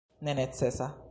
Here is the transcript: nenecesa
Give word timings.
nenecesa 0.21 0.95